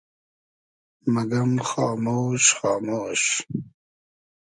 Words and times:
مئگئم 1.13 1.53
خامۉش 1.69 2.45
خامۉش 2.57 3.23